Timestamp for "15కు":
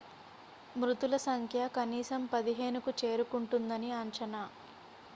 2.33-2.93